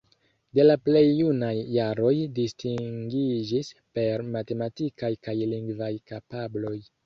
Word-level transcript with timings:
De 0.59 0.63
la 0.63 0.75
plej 0.87 1.03
junaj 1.09 1.51
jaroj 1.75 2.15
distingiĝis 2.39 3.71
per 4.01 4.27
matematikaj 4.33 5.15
kaj 5.29 5.39
lingvaj 5.57 5.95
kapabloj. 6.13 6.77